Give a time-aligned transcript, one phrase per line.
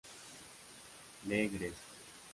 [1.27, 1.77] Le Grez